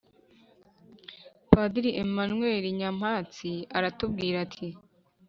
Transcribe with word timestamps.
padiri 1.51 1.89
emmanuel 2.03 2.63
nyampatsi 2.79 3.51
aratubwira 3.77 4.35
ati:“ 4.45 4.67